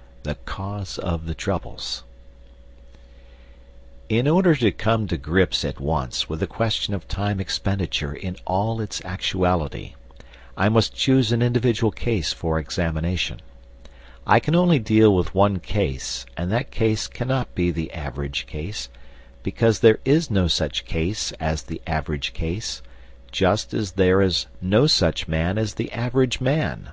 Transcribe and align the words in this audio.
IV 0.00 0.22
THE 0.22 0.34
CAUSE 0.46 0.96
OF 0.96 1.26
THE 1.26 1.34
TROUBLES 1.34 2.04
In 4.08 4.26
order 4.26 4.54
to 4.54 4.70
come 4.72 5.06
to 5.08 5.18
grips 5.18 5.62
at 5.62 5.78
once 5.78 6.26
with 6.26 6.40
the 6.40 6.46
question 6.46 6.94
of 6.94 7.06
time 7.06 7.38
expenditure 7.38 8.14
in 8.14 8.38
all 8.46 8.80
its 8.80 9.04
actuality, 9.04 9.92
I 10.56 10.70
must 10.70 10.94
choose 10.94 11.32
an 11.32 11.42
individual 11.42 11.90
case 11.92 12.32
for 12.32 12.58
examination. 12.58 13.42
I 14.26 14.40
can 14.40 14.54
only 14.54 14.78
deal 14.78 15.14
with 15.14 15.34
one 15.34 15.58
case, 15.58 16.24
and 16.34 16.50
that 16.50 16.70
case 16.70 17.06
cannot 17.06 17.54
be 17.54 17.70
the 17.70 17.92
average 17.92 18.46
case, 18.46 18.88
because 19.42 19.80
there 19.80 19.98
is 20.06 20.30
no 20.30 20.48
such 20.48 20.86
case 20.86 21.30
as 21.32 21.64
the 21.64 21.82
average 21.86 22.32
case, 22.32 22.80
just 23.32 23.74
as 23.74 23.92
there 23.92 24.22
is 24.22 24.46
no 24.62 24.86
such 24.86 25.28
man 25.28 25.58
as 25.58 25.74
the 25.74 25.92
average 25.92 26.40
man. 26.40 26.92